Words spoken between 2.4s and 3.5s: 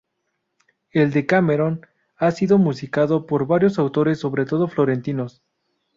musicado por